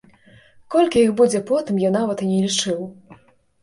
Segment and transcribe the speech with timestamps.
[0.75, 2.79] Колькі іх будзе потым, я нават і не лічыў.